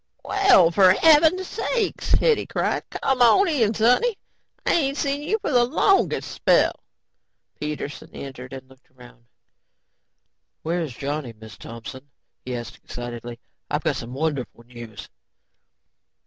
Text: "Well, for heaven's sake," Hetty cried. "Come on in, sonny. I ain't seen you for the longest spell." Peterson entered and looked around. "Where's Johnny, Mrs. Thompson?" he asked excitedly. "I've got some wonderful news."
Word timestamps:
"Well, 0.25 0.71
for 0.71 0.93
heaven's 0.93 1.45
sake," 1.45 2.01
Hetty 2.03 2.47
cried. 2.47 2.81
"Come 2.89 3.21
on 3.21 3.47
in, 3.47 3.71
sonny. 3.71 4.17
I 4.65 4.73
ain't 4.73 4.97
seen 4.97 5.21
you 5.21 5.37
for 5.37 5.51
the 5.51 5.63
longest 5.63 6.31
spell." 6.31 6.73
Peterson 7.59 8.09
entered 8.11 8.51
and 8.51 8.67
looked 8.67 8.89
around. 8.89 9.25
"Where's 10.63 10.97
Johnny, 10.97 11.33
Mrs. 11.33 11.59
Thompson?" 11.59 12.09
he 12.43 12.55
asked 12.55 12.77
excitedly. 12.77 13.39
"I've 13.69 13.83
got 13.83 13.95
some 13.95 14.15
wonderful 14.15 14.63
news." 14.63 15.07